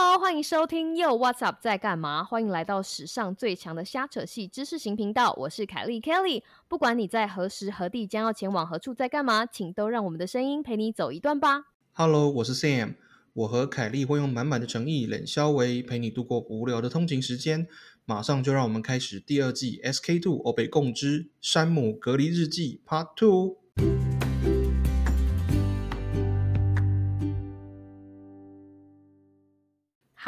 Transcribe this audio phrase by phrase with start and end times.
[0.00, 2.22] Hello，欢迎收听又 What's Up 在干嘛？
[2.22, 6.44] 欢迎来到史上最强的瞎扯戏知识型频道，我是凯莉 Kelly。
[6.68, 11.64] 不管你在何时何地，将要前往何处，在干嘛，请都让我们的声音陪你走一段吧。
[11.94, 12.94] Hello，我是 Sam。
[13.32, 17.66] 我和凯莉会用满满的诚意、冷消维陪你度过无聊的通勤时间。
[18.04, 23.56] 马上就让我们开始第二季 SK Two 欧北共知山姆隔离日记 Part Two。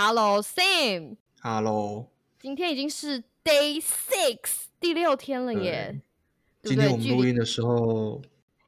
[0.03, 2.07] Hello Sam，Hello，
[2.39, 6.01] 今天已经是 Day Six 第六天了耶，
[6.63, 6.89] 对不对？
[6.89, 8.23] 今天我们录音的时候，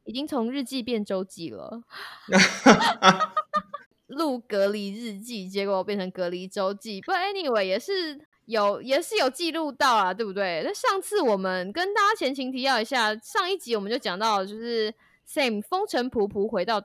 [0.04, 1.84] 已经从日记变周记了。
[4.08, 7.00] 录隔离日记，结果变成隔离周记。
[7.00, 10.60] 不过 anyway 也是有也是有记录到啊，对不对？
[10.62, 14.94] 那上次我们跟大家前情提要一下，上一集我们就讲到，就是
[15.26, 16.84] Sam 风尘仆仆回到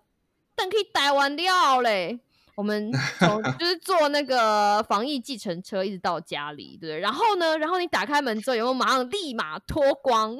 [0.55, 2.21] 但可以台湾料嘞。
[2.57, 6.99] 我们 从就是坐那个防疫计程车一直到家里，对不对？
[6.99, 10.35] 然后呢，然后你打开门之后，有没有马上立马脱光？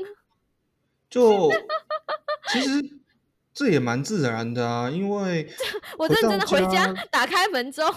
[1.12, 1.52] 就
[2.50, 2.84] 其实
[3.58, 5.50] 这也蛮自然的啊，因为
[5.98, 7.92] 我认真的回家家打开门之后，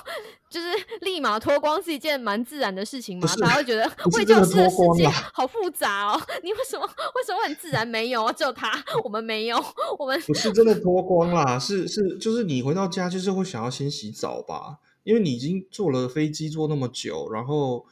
[0.49, 0.69] 就是
[1.03, 3.21] 立马脱光是一件蛮自然的事情吗？
[3.21, 6.23] 不是大家会觉得不是卫教真的世界好复杂哦。
[6.43, 8.33] 你为什么为什么很自然没有？
[8.33, 9.63] 只有他，我们没有，
[9.99, 17.85] 我们不是真的脱光啦，是是就是你回到家就是会想要先洗澡吧，因为你已经坐了飞机坐那么久，然后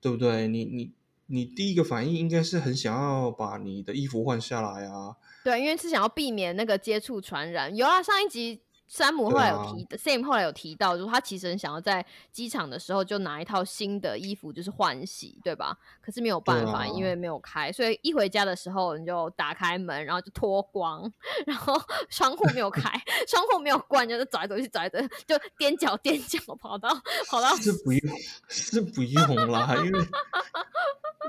[0.00, 0.48] 对不对？
[0.48, 0.90] 你你
[1.26, 7.74] 你第一个反应应该是很想要把你的衣服换下来啊，对，因为是想要避免那个接触传染。
[7.76, 8.62] 有啊，上一集。
[8.86, 15.74] 山姆后来有提啊提、s a m 后来有提到，就是他其实很想要在机场的时候就拿一套新的衣服，就是换洗，对吧？
[16.02, 21.10] 可是没有办法，啊因为没有开，所以一回家的时候你就打开门，然后就脱光，
[21.46, 22.82] 然后 窗户没有开，
[23.26, 26.90] 窗户没有关，就是走来走去，走来走去，就踮脚踮脚跑到
[27.26, 28.16] 跑到是不用
[28.48, 30.00] 是不用 啦，因为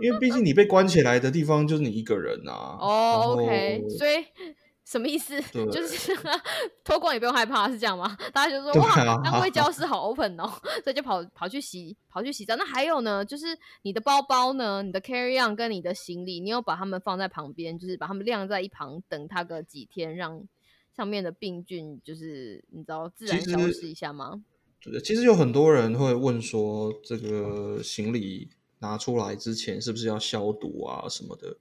[0.02, 2.78] 因为毕竟你被关起来的地方就是你一个人啊。
[2.80, 4.26] 哦，OK，所以
[4.84, 5.42] 什么意思？
[5.72, 6.16] 就是
[6.84, 8.16] 脱光也不用害怕，是这样吗？
[8.32, 10.48] 大家就说对哇，啊当卫教室好 open 哦，
[10.84, 12.56] 所以就跑跑去洗跑去洗澡。
[12.56, 20.44] 那还有呢，就是你的包包呢，你的 carry on 跟你的行李，你有把它们放在旁边，就是把它们晾在一旁，等它个几天，让
[20.96, 24.44] 上面的病菌就是你知道自然消失一下吗？
[24.82, 28.48] 对，其实有很多人会问说，这个行李
[28.80, 31.58] 拿出来之前是不是要消毒啊什么的？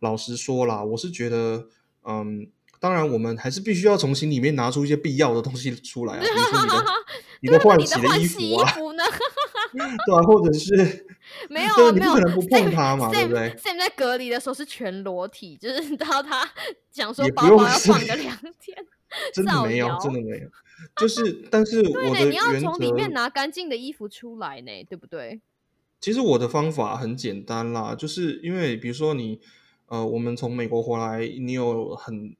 [0.00, 1.66] 老实说啦，我是觉得，
[2.04, 2.48] 嗯，
[2.80, 6.84] 当然我们还是必须要从心里面拿出一些必要的东西出来啊，比如说你的
[7.40, 8.72] 你的换洗的衣服啊，
[10.06, 11.06] 对啊，或者是
[11.50, 16.48] 没有啊你啊没有不可能不碰它嘛，对不对？Sam 在隔离的时候是全裸体，就是你知道他
[16.90, 18.76] 想说也包包不用是要放个两天，
[19.32, 20.48] 真的没有，真的没有，
[20.96, 25.40] 就是，但是我的你要从里面，拿干净的衣服出来呢，对不对？
[26.00, 29.40] 其实我的方法很简单啦，就是因为比如说你，
[29.86, 32.36] 呃，我们从美国回来，你有很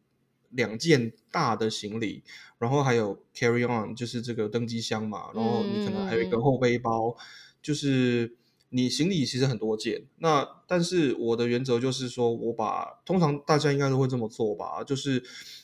[0.50, 2.22] 两件大的行李，
[2.58, 7.16] 然后还有 carry on，就是这个登机箱嘛，然后你可能还有一个后背包，
[7.60, 8.36] 就是
[8.70, 10.04] 你行李其实很多件。
[10.19, 15.22] 那但是我的原则就是说，我把通常大家应该都会这么做吧，就是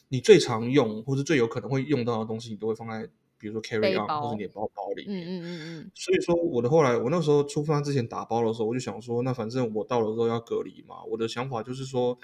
[0.08, 3.08] 你最常用或者最有可能会用到的东西，你都会放在
[3.44, 5.22] 比如说 carry 背 on 或包者你的包包里面。
[5.22, 11.04] 嗯嗯嗯嗯，所以说，我的后来，我那时候出发之前打包的时候，我就想说，那反正我到了之后要隔离嘛。
[11.04, 12.18] 我的想法就是说，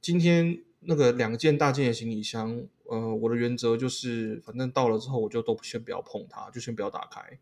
[0.00, 2.60] 今天那个两件大件的行李箱，
[2.90, 7.38] 呃，我的原则就是，反正到了之后，我就都先不要碰它，就先不要打开，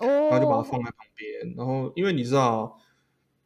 [0.00, 1.54] 然后就把它哦，放在旁边。
[1.56, 2.76] 然后，因为你知道，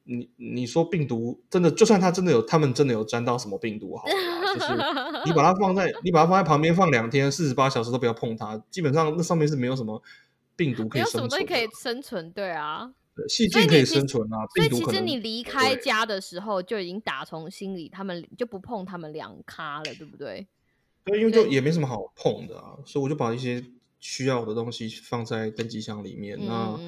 [0.05, 4.73] 你你说病毒真的，就算它真的有，他们真的有沾到什么病毒好了啦，就是
[5.27, 10.03] 你把它放在你把它放在旁边放两天，四十八小时都不要碰它，基本上那上面是没有什么
[10.57, 12.93] 病毒可没有什么东西可以生存，对啊。
[13.13, 20.47] 对细菌可以生存啊，所以其实你离开家的时候就已经打从心里，他们就不碰他们两咖了，对不对？
[21.05, 23.65] 对，因为就也没什么好碰的啊，所以我就把一些
[23.99, 26.39] 需要的东西放在登机箱里面。
[26.41, 26.79] 嗯那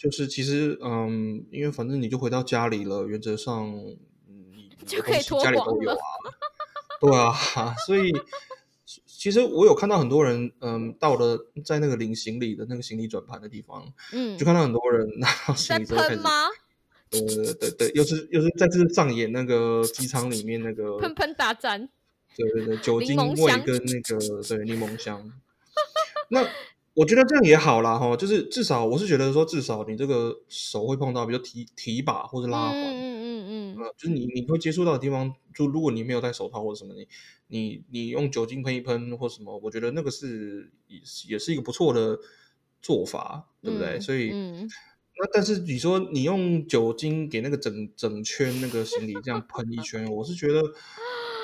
[0.00, 3.66] 就是其实嗯，因为反正你就回到家里了，原则上
[4.26, 6.00] 嗯你 东西可以脱光家里都有了啊，
[7.00, 8.10] 对啊，所以
[9.06, 16.14] 其实我有看到很多人嗯到了在那个领行李的那个行李转盘的地方，嗯就，看到很多人拿到行在李之后开始。
[16.16, 16.46] 喷吗？
[17.10, 21.88] 对对对对，又是又是再次上演那个机舱里面那个 喷喷大战，
[22.36, 25.30] 对对对，酒柠精味跟那个对柠檬香。
[26.28, 26.46] 那
[27.00, 37.08] 我觉得这样也好啦，哈，就是至少我是觉得说，至少你这个手会碰到，比如提提把或者嗯拉环，嗯嗯嗯嗯，呃，就是你你会接触到的地方，就如果你没有戴手套或者什么，你
[37.46, 42.18] 你你用酒精喷一喷或什么，我觉得那个是也是也是一个不错的
[42.82, 43.96] 做法，对不对？
[43.96, 44.68] 嗯所以嗯，
[45.18, 50.60] 那但是你说你用酒精给那个整整圈那个行李这样喷一圈，我是觉得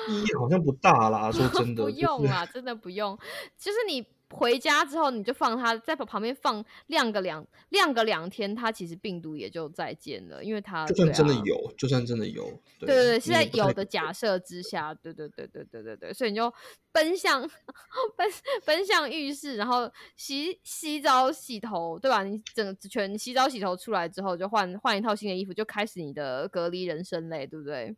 [0.09, 1.31] 意义好像不大啦。
[1.31, 3.17] 说真的， 不用啦，真的不用。
[3.57, 12.43] 就是你回家之后，你就放它在旁边放晾个两晾个两天，它其实病毒也就再见了，因为它就算真的有，就算真的有，
[12.79, 16.53] 对对对对，是在有的假设之下，对对对对对对对，所以你就
[16.91, 17.41] 奔向
[18.17, 18.29] 奔
[18.65, 22.23] 奔向浴室，然后洗洗澡、洗头，对吧？
[22.23, 27.95] 你整全洗澡、洗头出来之后，就换换一套新的衣服，就开始你的隔离人生嘞，对不对？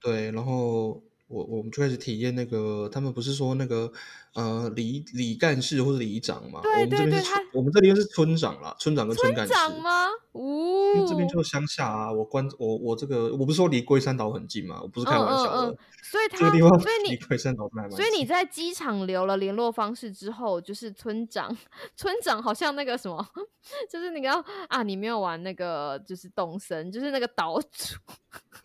[0.00, 3.90] 对，然后我我们就开始体验那个，他们不是说那个
[4.34, 6.60] 呃里里干事或者里长嘛？
[6.62, 9.52] 对我们这边是对对村我们这边是村长啦，村长跟村干事。
[9.54, 10.08] 长吗？
[10.32, 15.68] 哦，因为这边就是乡下啊，我关我我这个我不是说离龟山岛很近嘛，我不是开玩笑的。
[15.68, 21.56] 嗯嗯嗯，所以他，这个地方所以你离龟山岛所以你在机场留了联络方式之后，就是村长，
[21.96, 23.24] 村长好像那个什么，
[23.90, 27.96] 就是你要啊，你没有玩那个就是动森，就是那个岛主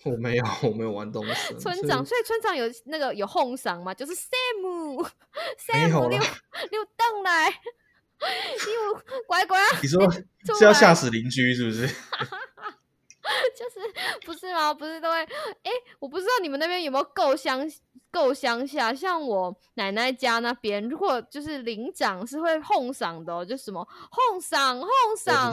[0.06, 5.04] 我没有我没有玩东森村长，所以村长有那个有哄赏嘛，就是 Sam 没
[5.57, 6.25] Sam 六有啦
[6.72, 11.88] 六邓来，你有乖乖啊 你说是要吓死邻居是不是？
[13.57, 13.80] 就是
[14.24, 14.72] 不是吗？
[14.72, 17.68] 不是都会哎、我不知道你们那边有没有够乡
[18.15, 25.51] 够乡下，像我奶奶家那边，如果就是领长是会哄赏的、哦，就什么哄赏哄赏，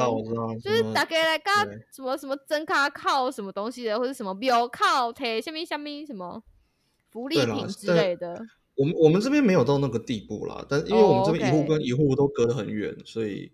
[0.61, 6.41] 就是大概来干什么什么真卡靠什么东西的，或者什么表靠贴下面下面什么
[7.11, 8.41] 福利品之但类的。
[8.77, 13.51] 我们我们这边没有到那个地步啦，但因为我们哦这边一户跟一户都隔得很远，所以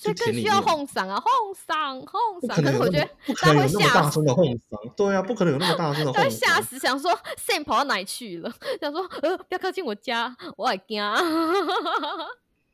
[0.00, 2.56] 所以更需要哄嗓啊，哄嗓哄嗓。
[2.56, 6.30] 不可是我觉得不可能大家会吓死有那么大声的哄嗓，对啊，不可能有那么大声的哄。
[6.30, 8.50] 吓死，想说 Sam 跑到哪里去了？
[8.80, 11.02] 想说呃，不要靠近我家，我很惊。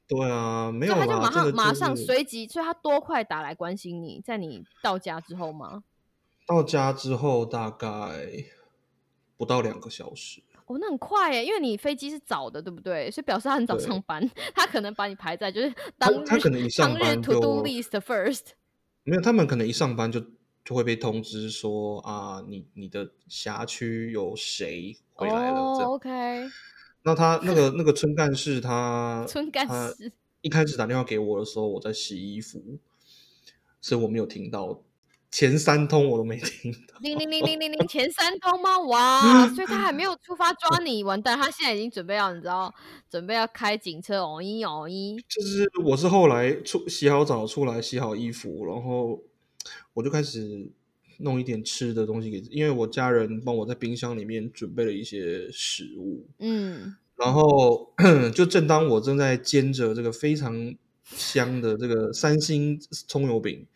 [0.07, 5.83] 对啊，没有他就马上马就是上随即，所以他多快打来关心你，在你到家之后吗？
[6.47, 7.89] 到家之后大概
[9.37, 10.45] 不到两个小时。
[10.67, 13.11] 哦，那很快耶，因为你飞机是早的，对不对？
[13.11, 18.43] 所以表示他很早上班， 他可能把你排在就是当日他可能一上当日 to do 就 list first。
[19.05, 20.21] 没有，他们可能一上班就
[20.65, 25.61] 就会被通知说啊，你你的辖区有谁回来了。
[25.85, 26.11] ，OK，
[27.03, 32.61] 那他那个那个村干事他 村干事一开始打电话给我的时候，我在洗衣服，
[33.81, 34.83] 所以我没有听到
[35.31, 36.99] 前三通我都没听到。
[37.01, 38.79] 零零零零零零前三通吗？
[38.89, 42.75] 哇，所以他还没有出发抓你，完蛋，他现在已经准备要你知道，
[43.11, 45.17] 准备要开警车，哦一哦一。
[45.29, 49.23] 就是我是后来出洗好澡出来洗好衣服，然后
[49.93, 50.71] 我就开始
[51.19, 57.93] 弄一点吃的东西给，因为我家人帮我在冰箱里面准备了一些食物，嗯，然后
[58.35, 60.75] 就正当我正在煎着这个非常
[61.05, 63.67] 香的这个三星葱油饼，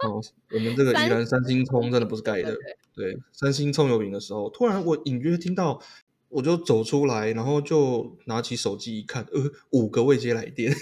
[0.00, 0.22] 哦，
[0.52, 2.56] 我们这个宜三兰三星葱真的不是盖的，
[2.94, 5.80] 对，三星葱油饼的时候，突然我隐约听到。
[6.28, 9.40] 我就走出来，然后就拿起手机一看，呃，
[9.70, 10.74] 五个未接来电，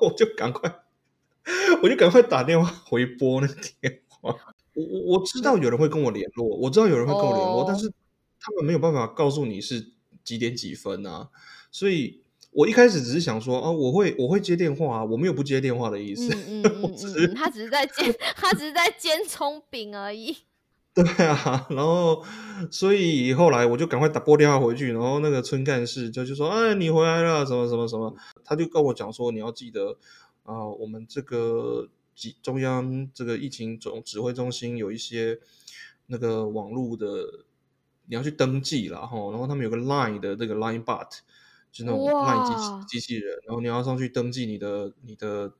[0.00, 0.80] 我就赶快，
[1.82, 4.34] 我就赶快打电话回拨那个电话。
[4.72, 7.92] 我我我知道有人会跟我联络，我知道有人会跟我联络，但哦是
[8.40, 9.92] 他们没有办法告诉你是
[10.24, 11.28] 几点几分啊，
[11.70, 12.22] 所以
[12.58, 16.34] 我一开始只是想说啊，我会我会接电话啊，我没有不接电话的意思。
[16.34, 20.36] 嗯嗯我嗯他只是在煎，他只是在煎葱饼而已。
[20.92, 22.24] 对啊，然后
[22.68, 28.12] 所以后来我就赶快打拨电话回去，然后那个村干事就就说：“哎，你回来了，什么什么什么。”
[28.44, 29.96] 他就跟我讲说：“你要记得
[30.42, 35.38] 啊、我们这个几中央这个疫情总指挥中心有一些
[36.06, 37.06] 那个网络的，
[38.06, 39.30] 你要去登记啦，哈。
[39.30, 41.18] 然后他们有个 Line 的这个 Line Bot，就
[41.72, 45.52] 是那种 Line 机器机器人，然后你要上去登记你的你的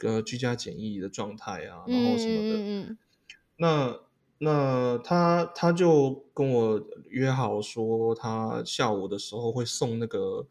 [0.00, 2.96] 呃居家检疫的状态啊，然后什么的。
[3.56, 4.00] 那
[4.38, 10.46] 那他他就跟我约好说，他下午的时候会送那个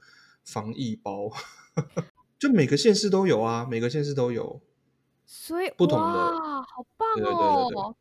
[0.46, 1.30] 防疫包，
[2.40, 4.62] 就每个县市都有啊，每个县市都有。
[5.26, 7.40] 所以不同的，好棒对对对
[7.74, 7.96] 对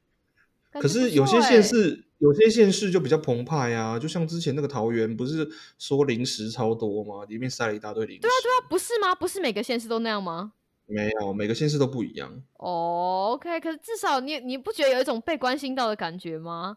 [0.81, 5.49] 可是有些县市，有些县市就比较澎湃啊，就像之前那个桃园，不是
[5.79, 7.25] 说零食超多吗？
[7.29, 8.21] 里面塞了一大堆零食。
[8.23, 9.15] 对啊，对啊，啊不是吗？
[9.15, 10.53] 不是每个县市都那样吗？
[10.87, 12.43] 没有，每个县市都不一样。
[12.59, 16.77] 哦，OK，可是至少你你不觉得有一种被关心到的感觉吗？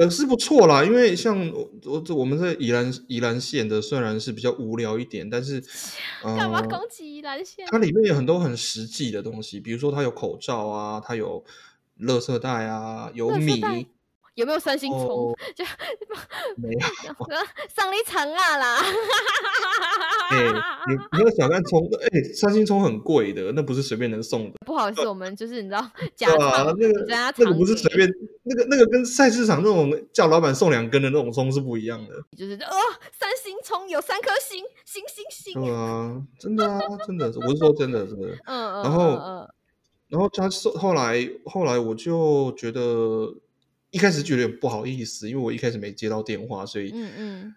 [0.00, 5.62] 也是不错啦，因为像我我我们在宜兰宜兰县的，虽然是比较无聊一点，但是
[6.24, 7.66] 干嘛呃攻击宜兰县？
[7.70, 11.44] 它里面有很多很实际的东西，比如说它有口罩啊，它有
[12.02, 13.86] 垃圾袋啊，有米，
[14.34, 15.00] 有没有三星葱？
[15.08, 15.64] 哦就
[16.56, 16.68] 没
[17.04, 17.14] 有，
[17.74, 18.78] 上了一层啊啦！
[20.30, 20.44] 哎，
[20.88, 24.54] 你你要想看葱，哎，三星葱很贵的，那不是随便能送的。
[24.64, 28.08] 不好意思，我们就是你知道， 假对啊，那个那个不是随便，
[28.44, 32.14] 那个 那个跟菜市场那种叫老板送两根的那种葱是不一样的。
[32.36, 32.76] 就是哦，
[33.12, 35.62] 三星葱有三颗星，星星星。
[35.62, 38.28] 对啊，真的啊，真的，我是说真的，真的。
[38.46, 39.48] 嗯嗯，然后嗯嗯
[40.12, 43.34] 然后他后后来后来我就觉得
[43.90, 47.54] 一开始觉得有点不好意思，因为我一开始没接到电话，所以嗯嗯，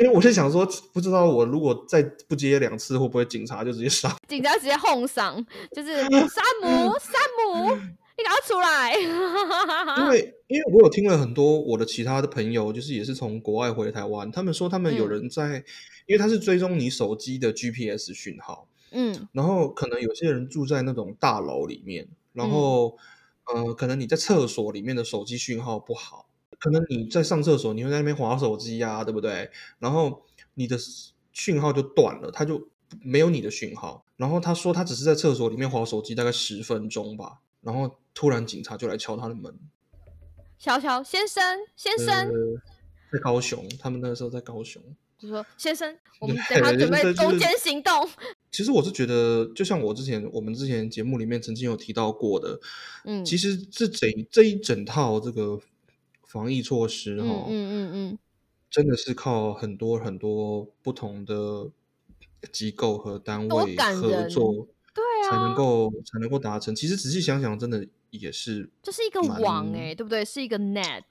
[0.00, 4.16] 因为我是想说，不知道我如果再不接两次，会不会警察就直接杀？
[4.26, 6.10] 警察直接轰上，就是山
[6.62, 7.14] 姆，山
[7.46, 7.76] 姆，
[8.16, 8.92] 你赶快出来！
[10.02, 15.64] 因为 因为我有听了很多我的其他的朋友，就是也是从国外回台湾，他们说他们有嗯人在，
[16.06, 22.98] 因为他是追踪你手机的 GPS 讯号，嗯然后可能有些人住在那种大楼里面，然嗯后、
[23.46, 26.28] 呃，可能你在厕所里面的手机讯号不好，
[26.58, 29.50] 可能你在上厕所，你会在那边划手机呀、对不对？
[29.78, 30.76] 然后你的
[31.32, 32.68] 讯号就断了，他就
[33.02, 34.04] 没有你的讯号。
[34.16, 39.54] 然后他说他只是在厕所里面划手机大概十分钟吧，然后突然警察就来敲他的门。
[40.58, 42.32] 小乔先生，先呃生，，
[43.12, 44.82] 在高雄，他们那个时候在高雄。
[45.18, 48.08] 就说先生，我们等下准备就是中间行动。
[48.52, 52.60] 其实我是觉得，就像我之前我们之前节目里面曾经有提到过的，
[53.04, 55.60] 嗯其实这整这一整套这个
[56.22, 58.18] 防疫措施哈、嗯嗯嗯嗯，
[58.70, 61.68] 真的是靠很多很多不同的
[62.52, 66.74] 机构和单位合作，对才能啊，够才能够达成。
[66.74, 70.24] 其实仔细想想，真的也是这是一个蛮网哎、对不对？
[70.24, 71.02] 是一个 net。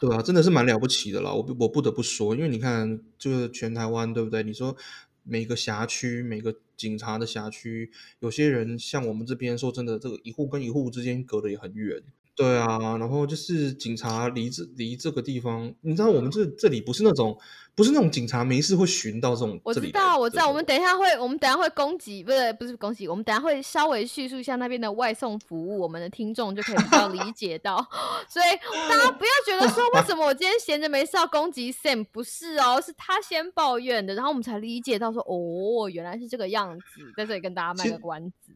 [0.00, 1.32] 对啊，真的是蛮了不起的啦。
[1.32, 4.42] 我我不得不说，因为你看，就是全台湾，对不对？
[4.42, 4.76] 你说
[5.22, 12.02] 每个辖区、每个警察的辖区，有些人像我们这边，说真的，这个一户跟一户之间隔得也很远。
[12.36, 17.38] 对啊，然后就是警察离这离这个地方，你知道我们这这里不是那种
[17.76, 27.76] 不是那种警察没事会巡到这种这我知道，我知道，我们等一下会，我们等一下会攻击，不是不是攻击，我们等一下会稍微叙述一下那边的外送服务，我们的听众就可以比较理解到。
[28.28, 28.46] 所以
[28.88, 36.84] 大家不要觉得说为什么我今天闲着没事要攻击 Sam，不是哦，是他先抱怨的，然后我们才理解到说，哦，原来是这个样子，
[37.16, 38.52] 在这里跟大家卖个关子。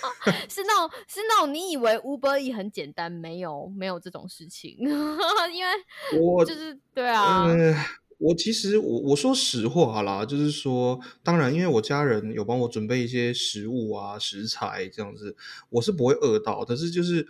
[0.00, 7.74] 啊 是那种是那种你以为 Uber E 很简单，没有没有这种事情， 因为我就是对啊，呃，
[8.18, 15.36] 我其实我我说实话啦，就是说，当然，因为我家人有帮我准备一些食物啊、食材这样子，
[15.70, 16.64] 我是不会饿到。
[16.64, 17.28] 可是就是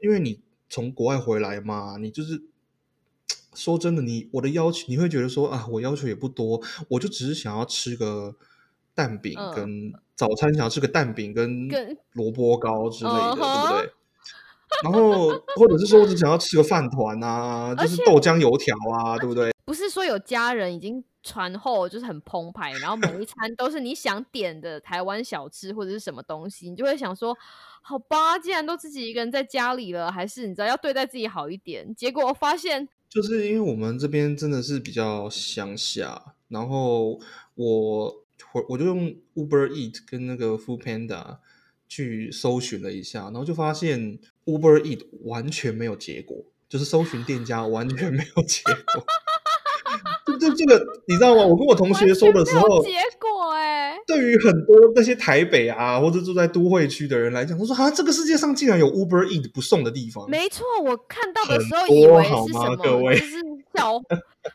[0.00, 2.42] 因为你从国外回来嘛，你就是
[3.54, 8.36] 说真的，你我的要求，你会觉得说啊，我要求也不多，我就只是想要吃个
[8.94, 13.92] 蛋饼嗯跟、早餐，想要吃个蛋饼跟跟萝卜糕之类的，嗯对不哼对？
[14.84, 19.52] 然后或者是说，我只想要吃个饭团啊， 就是豆浆油条啊，对不对？
[19.64, 27.36] 不是说有家人已经传后就是很澎湃，然后每一餐都是你想点的台湾小吃或者是什么东西，你就会想说，
[27.82, 31.94] 好吧，既然都自己一个人在家里了，还是你知道要对待自己好一点。
[31.94, 37.20] 结果发现，就是因为我们这边真的是比较乡下，然后
[37.54, 38.21] 我
[38.52, 41.38] 我我就用 Uber Eat 跟那个 Food Panda
[41.88, 49.04] 去搜寻了一下，然后就发现 Uber Eat 完全没有结果，就是搜寻店家完全没有结果。
[50.24, 51.44] 这这这个你知道吗？
[51.44, 60.28] 我跟我同学说的时候，结果哎、对于很多那些台北啊或者住在都会区的人来讲，他说啊，这个世界上竟然有 Uber Eat 不送的地方。
[60.30, 63.36] 没错，我看到的很时候多以为好是什么，吗各位就是
[63.74, 63.98] 小，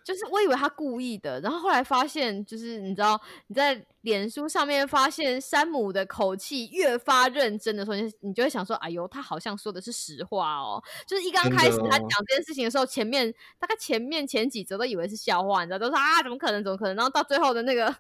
[0.04, 10.82] 就是我以为他故意的，然后后来发现，就是你知道你在脸书上面发现山姆的口气越发认真的时候，你就你就会想说，哎呦，他好像说的是实话哦。
[11.08, 17.96] 就是一刚真开始他讲这件事情的时候，前面大概前面前几则都以为是笑话，你知道，都说啊怎么可能怎么可能，然后到最后的那个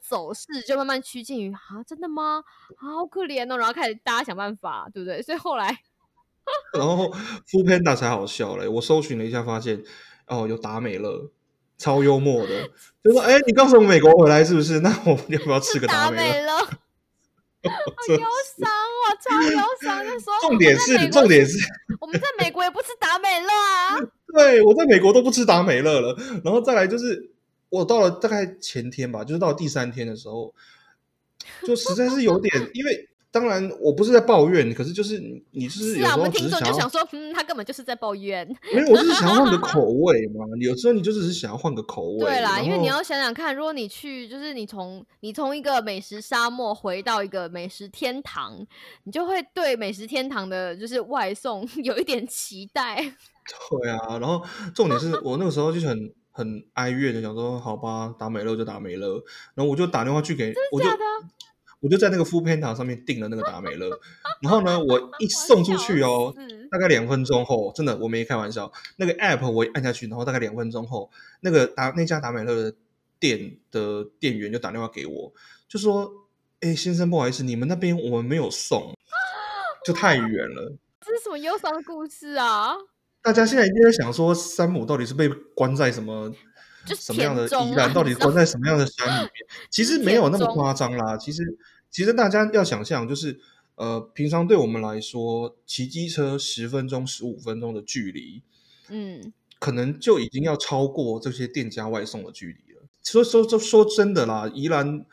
[0.00, 2.42] 走势就慢慢趋近于啊真的吗？
[2.76, 5.20] 啊好可怜哦，然后开始大家想办法，对不对？
[5.22, 5.78] 所以后来。
[6.78, 7.10] 然后
[7.48, 9.82] Food Panda 才好笑嘞，我搜寻了一下，发现
[10.28, 11.30] 哦有达美乐，
[11.78, 12.68] 超幽默的，
[13.04, 14.80] 就说哎，你刚从美国回来是不是？
[14.86, 16.22] 那我们要不要吃个达美乐？
[16.32, 16.66] 美乐，
[18.06, 18.26] 真忧
[18.58, 20.04] 伤哦，超忧伤。
[20.42, 21.58] 重点是重点是，
[22.00, 23.98] 我们在美国也不吃达美乐啊。
[24.34, 27.30] 对我在美国都不吃达美乐了，然后再来就是
[27.68, 30.54] 我到了大概前天吧，就是到第三天的时候，
[31.64, 38.48] 就实在是有点，因为当然我不是在抱怨，可是就是你你就是是啊，有时我们听众就想说， 嗯，他根本就是在抱怨。
[38.72, 42.20] 没有我就是想要换个口味嘛， 有时候你就只是想要换个口味。
[42.20, 48.66] 对啦，因为你要想想看，如果你去，就是你从你从一个美食沙漠回到一个美食天堂，
[49.04, 52.96] 你就会对美食天堂的就是外送 有一点期待。
[53.70, 54.42] 对啊，然后
[54.74, 59.22] 重点是我那个时候就很很哀怨的想说，好吧，打美乐就打美乐，
[59.54, 61.02] 然后我就打电话去给，我就假的
[61.80, 63.90] 我就在那个 f o o Panda 上面订了那个达美乐，
[64.40, 66.34] 然后呢，我 一送出去哦，
[66.70, 72.76] 大概两分钟后，真的我没开玩笑，那个 App 我按下去，然后大概两分钟后，那个达那家达美乐的
[73.20, 75.32] 店的店员就打电话给我，
[75.68, 76.10] 就说
[76.60, 78.94] ：“哎，先生，不好意思，你们那边我们没有送，
[79.84, 82.74] 就太远了。”这是什么忧伤的故事啊？
[83.22, 86.32] 大家现在一定在想说，山姆到底是被关在什么？
[86.94, 89.32] 什么样的宜兰到底关在什么样的山里面？
[89.70, 91.16] 其实没有那么夸张啦。
[91.16, 91.42] 其实，
[91.90, 93.40] 其实大家要想象，就是
[93.74, 98.42] 呃，平常对我们来说，骑机车十分钟、十五分钟的距离，
[98.88, 102.82] 嗯，可能就已经要超过这些店家外送的距离了。
[103.02, 105.04] 说说说说真的啦，宜兰。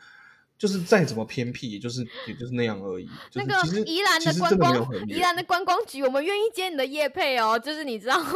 [0.56, 3.08] 就是再怎么偏僻，也就是也就是那样而已。
[3.34, 7.58] 那个宜兰的观光，宜兰的观光局，我们愿意接你的业配哦。
[7.58, 8.30] 就是你知道吗？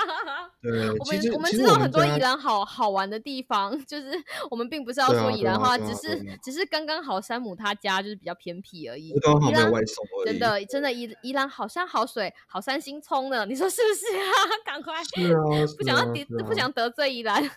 [0.62, 3.72] 对，我们我们知道很多宜兰好好玩的地方。
[3.86, 4.12] 就是
[4.50, 9.12] 我们并不是要说宜兰话，只是只是刚刚好山姆他家就是比较偏僻而已。
[9.20, 10.30] 刚好没有外送而已。
[10.30, 14.32] 真的真的宜宜兰好山好水好三星葱的，你说是不是啊？
[14.64, 15.38] 赶快是啊，
[15.76, 17.50] 不想要得不想得罪宜兰。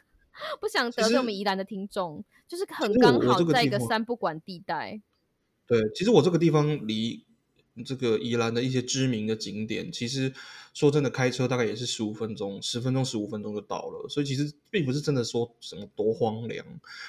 [0.59, 5.01] 不想得罪我们宜兰的听众，就是很刚好在一个三不管地带。
[5.67, 7.25] 对，其实我这个地方离
[7.85, 10.33] 这个宜兰的一些知名的景点，其实
[10.75, 14.07] 说真的，开车大概也是十五分钟，十分钟十五分钟就到了。
[14.07, 16.63] 所以其实并不是真的说什么多荒凉，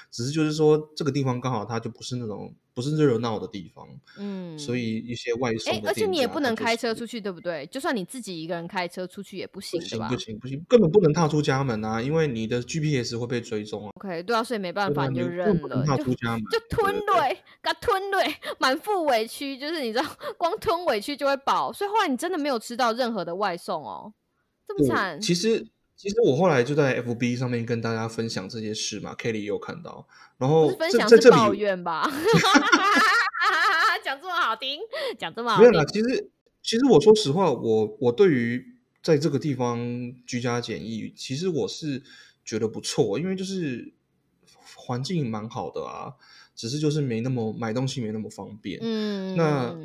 [0.09, 2.51] 只是就是说这个地方刚好它就不是那种。
[2.73, 3.87] 不是热闹的地方，
[4.19, 7.65] 嗯，所以一些外送，哎，而且你也不能开车出去，对不对？
[7.71, 11.99] 就算你自己一个人开车出去也不行，不行，不行，不行，根本不能踏出家门啊！
[11.99, 13.91] 因为你的 GPS 会被追踪啊。
[13.95, 20.05] OK，对啊，所以没办法，你就认了，踏出家门，就吞对，给吞对，满腹委屈，就是你知道，
[20.37, 24.13] 光吞委屈就会饱，所以后来你真的没有吃到任何的外送哦，
[24.67, 25.19] 这么惨。
[25.19, 25.67] 其实。
[25.97, 32.03] 其实我后来就在 FB 上面跟大家分享这些事嘛，Kelly 也有看到，然后分享是抱怨吧，
[34.05, 34.79] 讲这么好听，
[35.17, 35.67] 讲这么好听。
[35.67, 36.29] 没有啦，其实
[36.61, 38.63] 其实我说实话，我我对于
[39.01, 39.79] 在这个地方
[40.27, 42.03] 居家检疫，其实我是
[42.45, 43.91] 觉得不错，因为就是
[44.75, 46.13] 环境蛮好的啊，
[46.53, 48.77] 只是就是没那么买东西没那么方便。
[48.83, 49.75] 嗯，那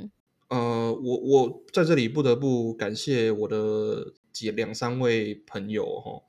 [0.53, 4.15] 呃，我我在这里不得不感谢我的。
[4.33, 6.23] 几两三位朋友哈，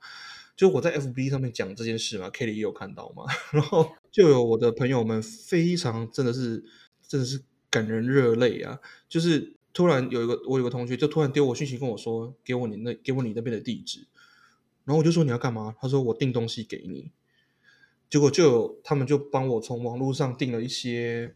[0.54, 6.62] 就我在 FB 上面讲这件事嘛，Kelly 也有看到嘛， 然后就有我的朋友们非常真的是
[7.00, 14.06] 真的是感人热泪啊，就是突然有一个我有个同学就突然丢我讯息跟我说，给我你那给我你那边的地址，
[14.84, 15.74] 然后我就说你要干嘛？
[15.80, 17.10] 他说我订东西给你，
[18.10, 21.34] 结果就有他们就帮我从网络上订了一些，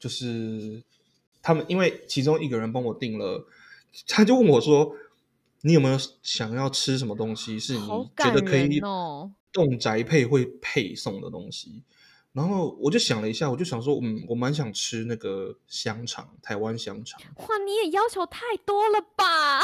[0.00, 0.82] 就是
[1.42, 3.46] 他们因为其中一个人帮我订了，
[4.08, 4.94] 他就问我说。
[5.62, 7.60] 你有没有想要吃什么东西？
[7.60, 8.80] 是你觉得可以
[9.52, 11.82] 动宅配会配送的东西？
[12.32, 17.20] 然后我就想了一下，我就想说，嗯，我蛮想吃那个香肠，台湾香肠。
[17.36, 19.60] 哇，你也要求太多了吧？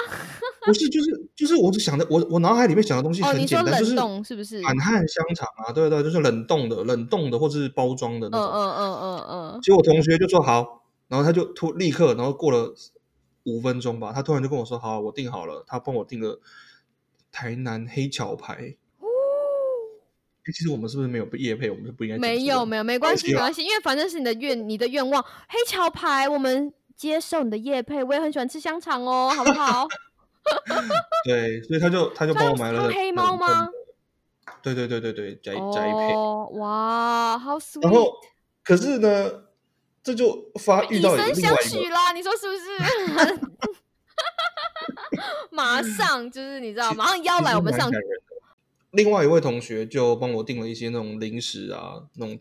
[0.66, 5.72] 不是，就是就是，我只想的，我我脑海里面想的东西很简单，就是是不是满汉香肠啊？
[5.72, 8.46] 对对，就是冷冻的、冷冻的或者是包装的那种。
[8.46, 9.60] 嗯嗯嗯嗯嗯。
[9.62, 12.74] 结果同学就说好，然后他就突立刻，然后过了。
[13.48, 16.40] 五分钟吧，他突然就跟我说：“好，我订好了。”他帮我订了
[17.30, 18.74] 台南黑桥牌。
[18.98, 19.06] 哦，
[20.44, 21.70] 其实我们是不是没有夜配？
[21.70, 25.24] 我们是不应该没有没有没关系没关系，因为反正是你的愿你的愿望。
[25.48, 28.02] 黑桥牌，我们接受你的夜配。
[28.02, 29.86] 我也很喜欢吃香肠哦，好不好？
[31.24, 33.68] 对，所以他就他就帮我买了黑猫吗？
[34.60, 36.16] 对对对对对，宅宅配。
[36.58, 37.84] 哇，好 sweet。
[37.84, 38.12] 然后
[38.64, 39.45] 可是呢？
[40.06, 41.40] 这就发遇到另外一个
[41.90, 42.60] 啦，你说是不是？
[45.50, 47.90] 马上就是你知道，马上邀来我们上。
[48.92, 52.38] 另外一位同学就帮我订了一些那种零食啊，那种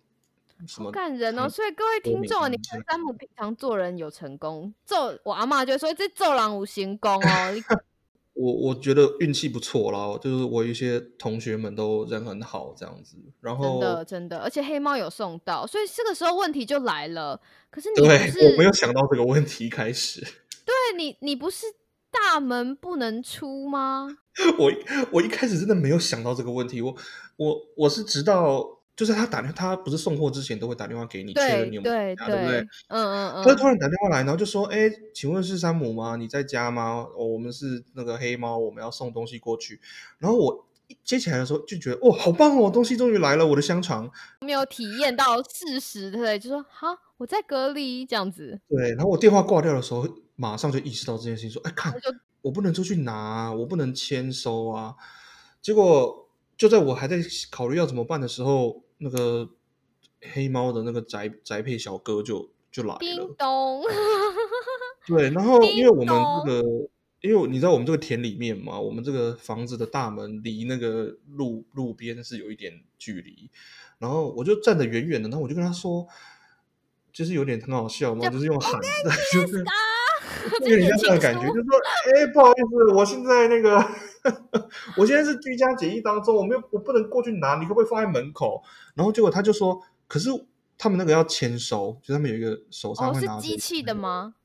[0.68, 1.50] 什么感人哦。
[1.50, 7.20] 所以各位听众，你看山姆平常做人有成功，做我阿妈就说这做人无行功哦。
[8.36, 13.16] 我我觉得运气不错啦，就是我一些同学们都人很好，这样子。
[13.42, 17.40] 然后真的真的，而且黑猫有送到，所以这个时候问题就来了。
[17.72, 20.22] 可是你我没有想到这个问题开始。
[20.66, 21.66] 对你，你不是
[22.12, 24.18] 大门不能出吗？
[24.60, 24.72] 我
[25.12, 26.96] 我一开始真的没有想到这个问题，我
[27.38, 28.75] 我我是直到。
[28.96, 32.60] 就是他打电话，他不是送货之前都会打电话给你确认你有没有家，对不对？
[32.88, 33.44] 嗯嗯嗯。
[33.44, 36.16] 他突然打电话来，然后就说：“哎，请问是山姆吗？
[36.16, 37.06] 你在家吗？
[37.18, 39.82] 哦，我们是那个黑猫，我们要送东西过去。”
[40.20, 40.66] 然后我
[41.04, 48.92] 接起来的时候就觉得：“哦，好棒哦，东西终于来了，我的香肠。”没有体验到事实，对，就说：“好，我在隔离这样子。”对。
[48.92, 51.94] 然后我电话挂掉的时候，马上就意识到这件事情，说：“哎，看，
[52.44, 54.96] 我不能出去拿，我不能签收啊。”
[55.62, 56.22] 结果。
[56.58, 57.18] 就在我还在
[57.52, 59.50] 考虑要怎么办的时候，那个
[60.34, 63.36] 黑猫的那个宅宅配小哥就就来了叮了。
[63.38, 63.84] 咚，
[65.08, 66.90] 对，然后因为我们这个，
[67.22, 73.50] 因为你知道我们这个田里面嘛，我们这个房子的大门离那个路路边是有一点距离，
[74.00, 76.08] 然后我就站得远远的，然后我就跟他说，
[77.14, 79.74] 就是有点很好笑嘛，就就是用喊的，就是啊，
[80.62, 81.78] 有点像这样的感觉， 就是说，
[82.16, 83.80] 哎，不好意思，我现在那个，
[84.98, 88.64] 我现在是居家检疫当中，我没有，我不能过去拿，你可不可以放在门口？
[88.94, 90.30] 然后结果他就说，可是
[90.78, 93.82] 他们那个要签收，就他们有一个手上会拿是机器？
[93.82, 94.36] 的吗？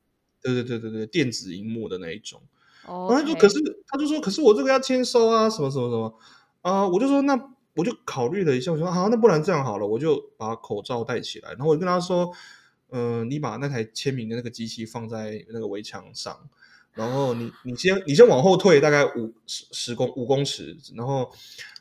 [0.43, 2.41] 对对对对对，电子荧幕的那一种。
[2.87, 6.19] 哦然后他就可是他就说，可是我这个要签收啊，什么什么什么
[6.63, 7.35] 啊、我就说那
[7.75, 12.31] 我就考虑了一下，我说好，那不然这样好了，我就把口罩戴起来，然后我就跟他说，
[12.91, 16.49] 嗯、你把那台签名的那个机器放在那个围墙上，
[16.95, 21.31] 然后你你先你先往后退大概五十十公五公尺，然后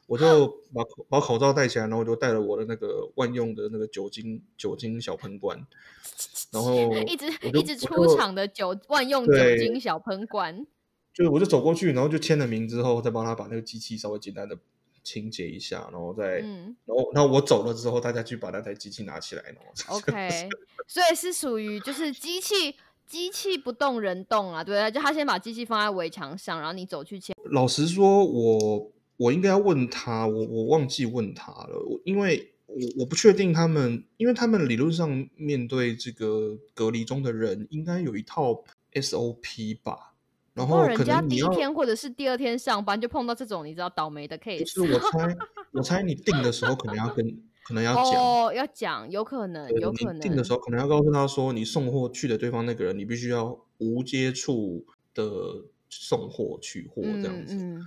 [0.06, 5.66] 我就把把口罩戴起来，然后我就带了我的那个万用的那个酒精酒精小喷管，
[6.52, 10.66] 然后一直一直出厂的酒万用酒精小喷管，
[11.14, 14.58] 就是我就走过去，然后就签了名之后，再帮他把那个机器稍微简单的
[15.04, 16.76] 清洁一下，然后再，嗯。
[16.86, 19.56] 然后然后我走了之后，大家去把那台机器拿起来，然
[19.88, 20.50] 后， OK，
[20.88, 22.76] 所以是属于就是机器
[23.10, 40.14] 机器不动人动啊，对，就他先把机器放在围墙上，然后你走去签，老实说，我我应该要问他，我我忘记问他了，我因为我我不确定他们，因为他们理论上面对这个隔离中的人，应该有一套 SOP 吧，
[40.54, 41.42] 然后可能人家第一。
[41.50, 45.38] 天或者是第二天上班就碰到这种你知道倒霉的 case，就是我猜，
[45.72, 47.26] 我猜你定的时候可能要跟，
[47.70, 55.24] 可能要讲，哦，要讲，有可能，有可能订的时候可能要告诉他说，你送货去的对方那个人，你必须要无接触的
[55.88, 57.54] 送货取货这样子。
[57.54, 57.86] 嗯嗯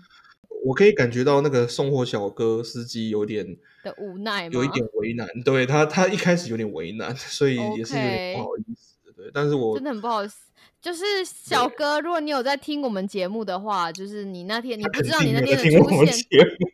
[0.64, 3.44] 我可以感觉到那个送货小哥司机有点
[3.82, 4.48] 的无奈？
[4.52, 9.12] 有一点为难，对他他一开始有点为难， 所以也是有点不好意思的。
[9.16, 10.36] 对，但是我真的很不好意思。
[10.80, 16.22] 就是小哥，如果你有在听我们节目的话，就是你那天你不知道你那天的出现，听我们节
[16.60, 16.71] 目。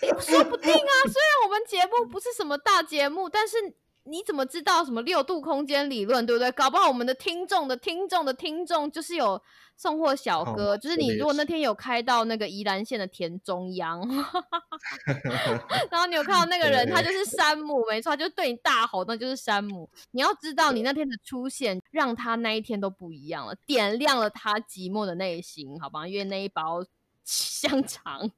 [0.20, 0.92] 说不定啊。
[1.08, 3.56] 虽然我们节目不是什么大节目，但是
[4.04, 6.50] 你怎么知道什么六度空间理论，对不对？
[6.52, 9.40] 搞不好我们的听众的听众的听众就是有
[9.76, 14.00] 送货小好哥，就是你如果那天有开到那个宜兰县的田中央，
[15.90, 19.88] 然后你有看到那个人，他就是山姆，没错，他就对你大吼，那就是山姆。
[20.12, 26.08] 你要知道，你那天的出现让他那一天都不一样了，点亮了他寂寞的内心，好吧？
[26.08, 26.82] 因为那一包
[27.24, 28.30] 香肠，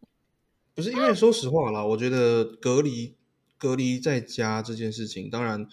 [0.74, 3.14] 不是因为说实话啦，我觉得隔离
[3.58, 5.66] 隔离在家这件事情，当然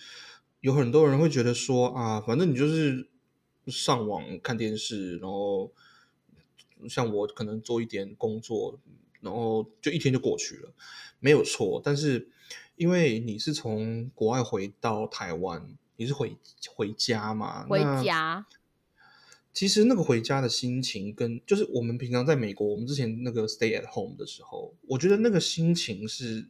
[0.60, 3.08] 有很多人会觉得说啊，反正你就是
[3.68, 5.72] 上网看电视，然后
[6.90, 8.80] 像我可能做一点工作，
[9.22, 10.74] 然后就一天就过去了，
[11.20, 11.82] 没有错。
[11.84, 12.30] 但是
[12.76, 16.36] 因为你是从国外回到台湾，你是回
[16.76, 18.46] 回家嘛，回家。
[19.58, 26.46] 其实那个回家的心情跟就是我们平常在美国，我们之前那个 stay at home 的时候，我觉得那个心情是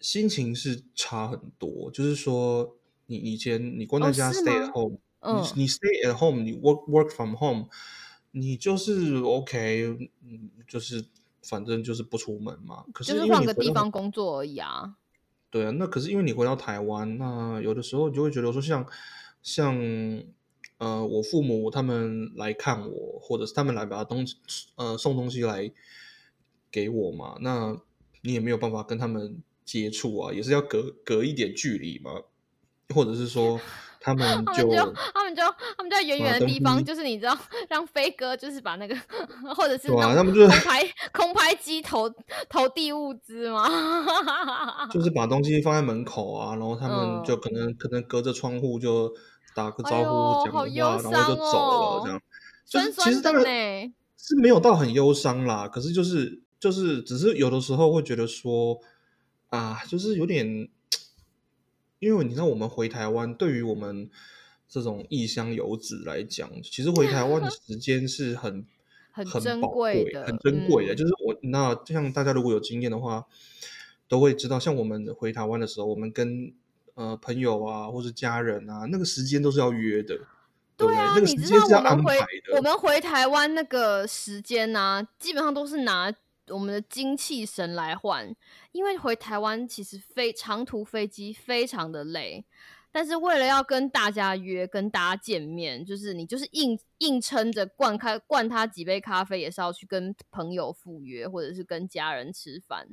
[0.00, 1.90] 心情是差很多。
[1.90, 7.66] 就是说，你以前你关在哦家 stay at home，、嗯你你 stay at home，你 work work from home，
[8.30, 11.04] 你就是 OK，嗯，就是
[11.42, 12.86] 反正就是不出门嘛。
[12.94, 14.96] 可就是换个地方工作而已啊。
[15.50, 18.86] 对啊，那可是因为你回到台湾，那有的时候你就会觉得说像，
[19.42, 19.78] 像
[20.78, 24.36] 呃，我父母他们来看我，或者是他们来把东西
[24.76, 25.72] 呃送东西来
[26.70, 27.76] 给我嘛，那
[28.22, 32.10] 你也没有办法跟他们接触啊，也是要隔隔一点距离嘛，
[32.94, 33.58] 或者是说
[33.98, 35.42] 他们就他们就他们就
[35.76, 37.36] 他们就在远远的地方，就是你知道，
[37.68, 38.94] 让飞哥就是把那个，
[39.56, 42.08] 或者是对啊他们就是空拍空拍机投
[42.48, 43.66] 投递物资嘛？
[44.92, 49.12] 就是把东西放在门口啊，然后他们就嗯可能、可能隔着窗户就
[49.56, 50.66] 打个招呼，讲个话，
[51.10, 52.22] 然后就走了，哦这样。
[52.64, 53.92] 就是其实当然。
[54.18, 58.80] 是没有到很忧伤啦，可是就是就是只是有的时候会觉得说
[59.50, 60.68] 啊，就是有点，
[62.00, 64.10] 因为你知道我们回台湾，对于我们
[64.68, 68.66] 这种异乡游子来讲，其实回台湾的时间是很
[69.12, 70.94] 很很珍宝贵的很珍贵的。
[70.94, 73.26] 嗯就是我那就像大家如果有经验的话，
[74.08, 76.52] 都会知道，像我们回台湾的时候，我们跟
[76.96, 80.18] 呃朋友啊或是家人啊，那个时间都是要约的。
[80.76, 80.94] 对？
[80.94, 82.56] 啊，那个时你知道间是要安我们回排的。
[82.56, 86.12] 我们回台湾那个时间呢、基本上都是拿
[86.48, 88.30] 我们的精气神来换，
[88.72, 92.44] 因为回台湾其实飞长途飞机非常的累，
[92.92, 102.86] 但是为了要跟大家约，跟大家见面，就是你就是硬硬撑着灌开灌他几杯咖啡，也是要去跟朋友赴约，或者是跟家人吃饭，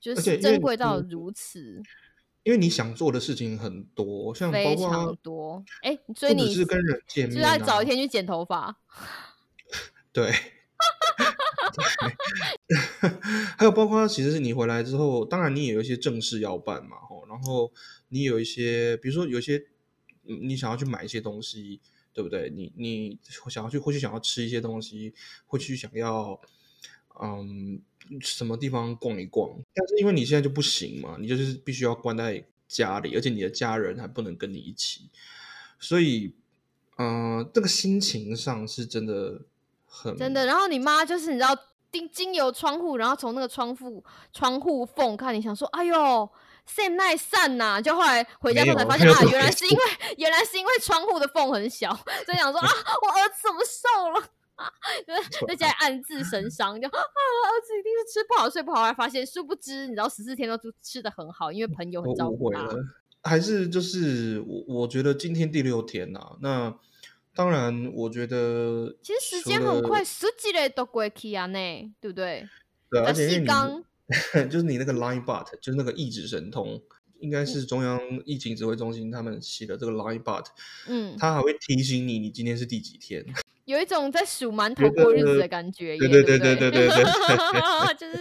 [0.00, 1.82] 就是珍贵到如此，
[2.42, 5.64] 因为你想做的事情很多，像包非括常多。
[5.82, 8.76] 哎、所以不只你是跟人见就是面、啊，要早一天去剪头发，
[10.12, 10.30] 对，
[12.68, 12.78] 对
[13.58, 17.70] 还有包括其实是你回来之后，当然你也有一些正事要办嘛，吼，然后
[18.08, 19.58] 你有一些，比如说有一些，
[20.26, 21.80] 嗯你想要去买一些东西，
[22.12, 22.50] 对不对？
[22.50, 25.14] 你你想要去，或许想要吃一些东西，
[25.46, 26.40] 或许想要，
[27.20, 27.80] 嗯，
[28.20, 35.08] 什么地方逛一逛，但是因为你现在就不行嘛，你就是必须要关在家里，而且你的家人还不能跟你一起，
[35.78, 36.34] 所以，
[36.98, 39.42] 嗯、这个心情上是真的
[39.86, 40.46] 很真的。
[40.46, 41.56] 然后你妈就是你知道。
[41.90, 46.30] 经经由窗户，然后从那个窗户窗户缝看，你想说，哎呦
[46.68, 49.82] ，Sam 那散呐，就后来回家之后才发现啊，原来是因为
[50.18, 52.68] 原来是因为窗户的缝很小，就想说啊，
[53.00, 54.28] 我儿子怎么瘦了？
[54.60, 54.66] 啊，
[55.30, 62.68] 就在家里暗自神 伤，就啊，儿子一定是吃不好睡不好，后来发现殊不知，你知道十四天都吃吃的很好，因为朋友很照顾他。
[63.22, 66.74] 还是就是我我觉得今天第六天呐、那
[67.34, 72.48] 当然我觉得其实时除间很快，十几日都过去啊呢，对不对？
[72.90, 73.84] 对，而在且刚
[74.34, 76.80] 你 就是你那个 Line Bot 就是那个一指神通，
[77.20, 80.46] 应该是中央疫情指挥中心他们写的这个 Line Bot，
[80.86, 83.24] 嗯，它还会提醒你你今天是第几天。
[83.64, 87.04] 有一种在数馒头觉过日子的感觉耶，对对对不对对对对
[87.98, 88.16] 就是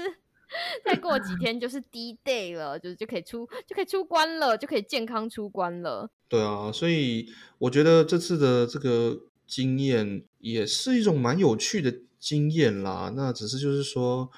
[0.83, 6.09] 再过几天就是 D day 了，就是就可以出就可以出关了，就可以健康出关了。
[6.27, 7.29] 对啊，所以
[7.59, 13.13] 我觉得这次的这个经验也是一种蛮有趣的经验啦。
[13.15, 14.29] 那只是就是说，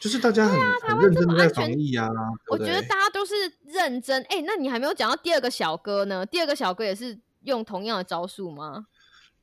[0.00, 2.08] 就是大家很、很认真的在防疫啊，
[2.48, 2.80] 我觉得？
[2.82, 3.34] 大家都是
[3.64, 4.22] 认真。
[4.30, 6.24] 哎、那你还没有讲到第二个小哥呢？
[6.24, 8.86] 第二个小哥也是用同样的招数吗？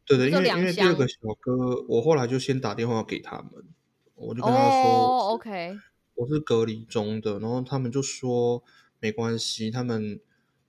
[0.03, 3.63] 对的，因为因为第二个小哥，我后来就先打电话给他们，
[4.15, 5.77] 我就跟他说，OK，
[6.15, 8.63] 我是隔离中的，然后他们就说
[8.99, 10.19] 没关系，他们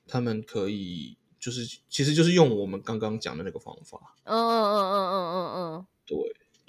[0.07, 6.18] 他们可以就是其实就是用我们刚刚讲的那个方法，嗯嗯嗯嗯嗯嗯嗯，对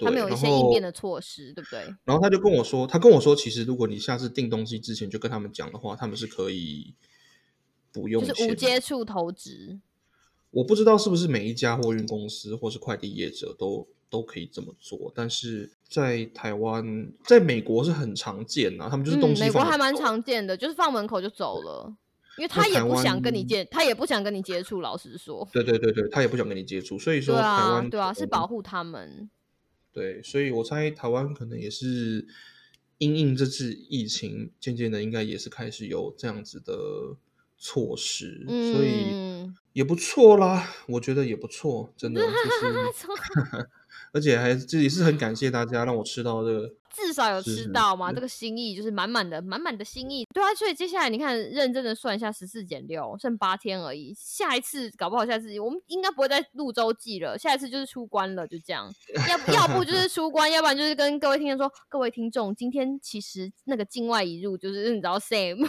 [0.06, 1.80] 他们有一些应变的措施，对不对？
[2.04, 6.94] 然后他就跟我说，他跟我说，其实如果你下次订东西之前就跟他们讲的话，他们是可以
[7.92, 8.54] 不用就是无。
[8.54, 9.78] 接触投资。
[10.52, 21.94] 我不知道是不是每一家货运公司或是快递业者都都可以这么做，但是在台湾，在美国是很常见啊，他们就是东嗯，西美国还蛮常见的，就是放门口就走了，
[22.36, 24.80] 因为他也不想跟你湾接，他也不想跟你接触。
[24.80, 29.30] 老实说，对对对对，他也不想跟你接触，所以说台对啊，湾对啊，是保护他们。
[29.92, 32.26] 对，所以我猜台湾可能也是
[32.98, 37.16] 因应这次疫情，渐渐的应该也是开始有这样子的
[37.56, 42.34] 措施，所以嗯，也不错啦，我觉得也不错，真的就是
[44.12, 50.26] 而且还这也是很感谢大家让我吃到这个，至少有吃到嘛，是这个心意就是满满的，满满的心意。
[50.34, 54.12] 对啊，所以接下来你看，认真的算一下，十四减六，剩八天而已。
[54.16, 58.92] 下一次搞不好下次我们应该不会再录周记了，下一次就是出关了，就这样。
[59.28, 65.68] 要要不就是出关，要不然就是跟各位听众说，各位听众，今天其实那个境外一入就是你知道 same，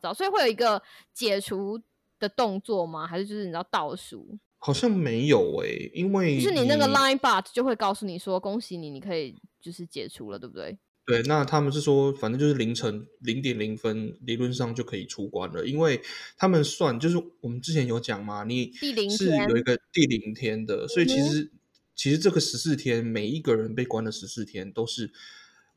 [0.00, 0.80] 早，所以会有一个
[1.12, 1.80] 解除
[2.18, 3.06] 的动作吗？
[3.06, 4.38] 还是就是你知道倒数？
[4.60, 10.76] 好像没有诶、因为就是你那个 line bot 就会告诉你说，恭喜你，你可以就是解除了，对不对？
[11.06, 16.02] 对，那他们是说，反正就是凌晨零点零分，理论上就可以出关了，因为
[16.36, 21.50] 他们算就是我们之前有讲嘛，你第零是有一个第零天的，所以其实、
[21.94, 25.10] 其实这个十四天，每一个人被关的十四天都是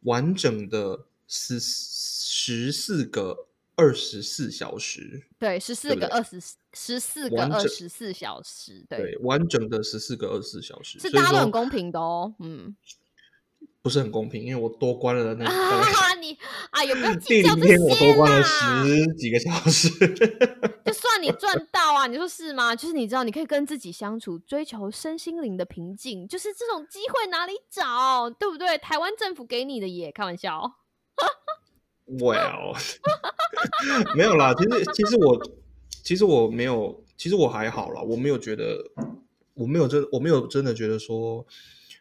[0.01, 3.47] 完整的十十四个
[3.81, 6.39] 二十四小时，对，十四个二十
[6.71, 12.75] 十四个二十四小时，对，对，完整的十四个二十四小时，是大家都很公平的哦，嗯，
[13.81, 16.37] 不是很公平，因为我多关了那 大概啊，你
[16.69, 19.89] 哎呦，不要计第零较这天我多些关了啦，十几个小时。
[20.85, 22.75] 就算你赚到啊，你说是吗？
[22.75, 28.77] 就是你知道，你可以跟自己相处，追求身心灵的平静，就是这种机会哪里找，对不对？
[28.77, 30.80] 台湾政府给你的耶，开玩笑。
[32.19, 32.75] Well，
[34.15, 34.53] 没有啦。
[34.53, 35.41] 其实其实我
[36.03, 38.83] 其实我没有，其实我还好啦，我没有觉得，
[39.53, 41.45] 我没有真我没有真的觉得说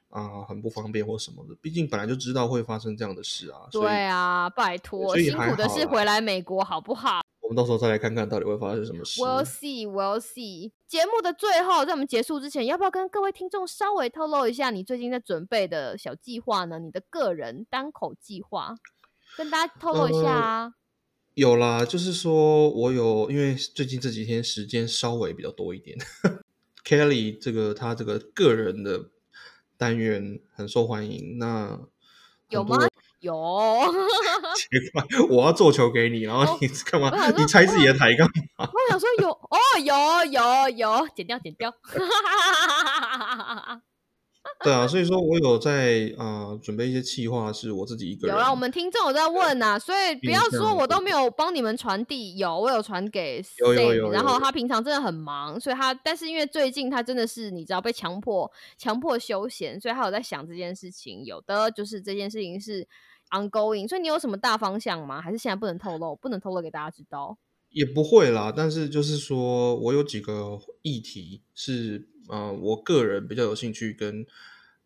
[0.08, 1.54] 啊、很不方便或什么的。
[1.60, 7.20] 毕竟本来就知道会发生这样的事啊，对啊，拜托，辛苦的是回来美国，好不好？
[7.40, 9.20] 我们到时候再来看看到底会发生什么事。
[9.20, 10.72] We'll see, we'll see。
[10.88, 16.80] 节目的最后，在我们结束之前，要不要跟各位听众稍微透露一下你最近在准备的小计划呢？
[16.80, 18.74] 你的个人单口计划，
[19.40, 20.74] 跟大家透露一下啊。
[21.32, 25.96] 有啦，就是说我有，因为最近这几天时间稍微比较多一点
[26.84, 29.06] ，Kelly 这个他这个个人的
[29.78, 31.80] 单元很受欢迎，那
[32.50, 32.86] 有吗？
[33.20, 33.32] 有，
[34.54, 37.30] 奇怪，我要做球给你，然后你干嘛？
[37.30, 38.68] 你拆自己的台干嘛？
[38.70, 39.94] 我想说有哦，有
[40.32, 41.72] 有有，剪掉剪掉。
[44.62, 48.36] 对啊，所以说我有在啊准备一些企划，是我自己一个人。
[48.36, 52.36] 有啊，我们听众有在问呐，所以不要说我都没有帮你们传递。
[52.36, 61.24] 有，我有传给 Sam，然后他平常真的很忙，所以他但是因为最近他真的是你知道被强迫强迫休闲，所以他有在想这件事情。
[61.24, 62.86] 有的就是这件事情是
[63.30, 65.22] ongoing，所以你有什么大方向吗？
[65.22, 67.38] 还是现在不能透露，不能透露给大家知道？
[67.70, 72.08] 也不会啦，但是就是说我有几个议题是。
[72.28, 74.24] 呃，我个人比较有兴趣跟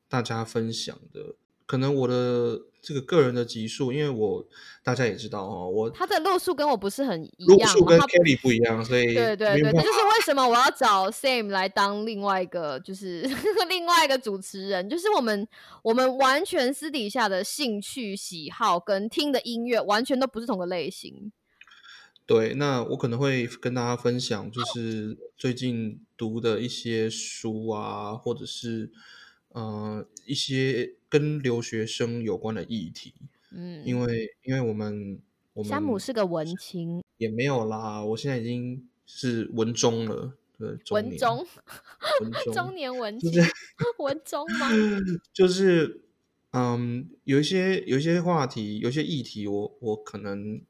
[0.08, 1.34] 大家分享的，
[1.66, 4.46] 可能我的这个个人的集数，因为我
[4.82, 13.22] 大家也知道哦，我他的路数跟我不是很一样，路数跟 Kelly 不一样，所以对对对，这就是为什么我要找 Sam 来当另外一个，就是
[13.68, 15.48] 另外一个主持人，就是我们
[15.82, 21.32] 我们完全私底下的兴趣喜好跟听的音乐完全都不是同个类型。
[22.26, 28.90] 对，那我可能会跟大家分享，就是最近读的一些书啊，或者是
[29.54, 33.14] 呃一些跟留学生有关的议题。
[33.50, 35.18] 嗯，因为因为我们
[35.54, 41.46] 我们山姆是个文青，也没有啦，我现在已经是文中了，对，文中，
[42.20, 43.30] 文 中，中年文青，
[43.98, 44.68] 文中吗？
[45.32, 46.02] 就是
[46.50, 50.60] 嗯，有一些有一些话题，有些议题，我我可能。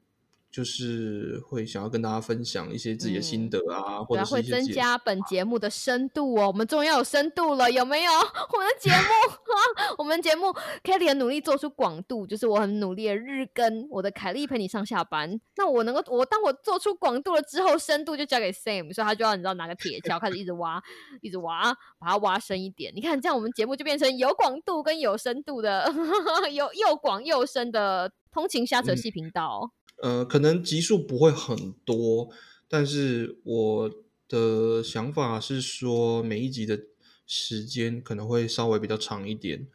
[0.55, 6.47] 就是会想要跟大家分享一些自己的心得啊，或者会增加本节目的深度哦。
[6.47, 8.11] 我们终于要有深度了，有没有？
[8.53, 9.03] 我们的节目，
[9.99, 10.45] 我们节目
[10.81, 13.85] ，Kelly 很努力做出广度，就是我很努力的日更。
[13.89, 20.81] 我的凯莉陪你上下班，那我能够，我当我做出广度了之后，深度就交给 Sam，所以他就要你知道拿个铁锹开始一直挖，
[21.21, 22.93] 一直挖，把它挖深一点。
[22.95, 25.91] 你看这样，我们节目就变成有广度跟有深度的，
[26.53, 29.69] 有又广又深的通勤瞎扯戏频道。
[30.05, 32.29] 呃，可能集数不会很多，
[32.67, 33.91] 但是我
[34.29, 36.79] 的想法是说，每一集的
[37.25, 39.65] 时间可能会稍微比较长一点。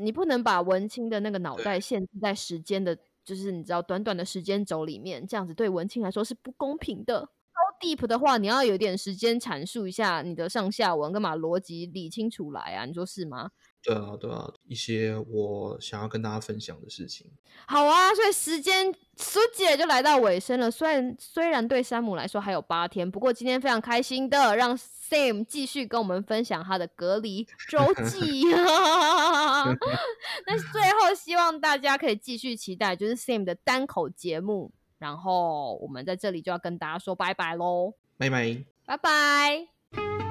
[0.00, 7.20] 你不能把文青的那个脑袋限制在时间的，就是你知道短短的时间轴里面，这样子对文青来说是不公平的。
[7.20, 12.84] 高 deep 的话，你要有点时间阐述一下你的上下文，干嘛逻辑理清楚来啊？
[12.84, 13.52] 你说是吗？
[13.88, 17.26] 对啊，对啊，一些我想要跟大家分享的事情。
[17.66, 20.70] 好啊，所以时间苏姐就来到尾声了。
[20.70, 27.78] 虽然虽然对山姆来说还有八天，不过今天非常开心的让 Sam 继续跟我们分享他的隔离周
[28.10, 28.44] 记。
[30.46, 34.70] 那最后希望大家可以继续期待，就是 Sam 的单口节目。
[34.98, 40.27] 然后我们在这里就要跟大家说拜拜喽，拜拜，拜拜。